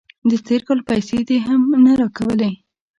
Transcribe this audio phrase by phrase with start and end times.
[0.29, 2.51] د تیر کال پیسې دې هم نه راکولې.